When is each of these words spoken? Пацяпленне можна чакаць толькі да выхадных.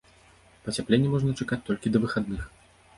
Пацяпленне 0.65 1.13
можна 1.13 1.37
чакаць 1.41 1.63
толькі 1.71 1.87
да 1.95 2.05
выхадных. 2.07 2.53